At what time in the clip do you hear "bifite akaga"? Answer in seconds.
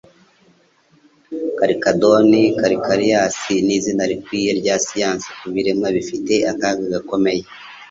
5.95-6.85